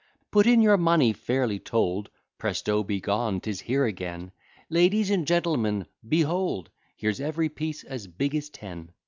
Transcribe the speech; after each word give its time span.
Put 0.31 0.47
in 0.47 0.63
your 0.63 0.77
money 0.77 1.13
fairly 1.13 1.59
told; 1.59 2.09
Presto! 2.39 2.81
be 2.83 2.99
gone 2.99 3.39
'Tis 3.39 3.59
here 3.61 3.85
again: 3.85 4.31
Ladies 4.67 5.11
and 5.11 5.27
gentlemen, 5.27 5.85
behold, 6.09 6.71
Here's 6.95 7.21
every 7.21 7.49
piece 7.49 7.83
as 7.83 8.07
big 8.07 8.33
as 8.33 8.49
ten. 8.49 8.93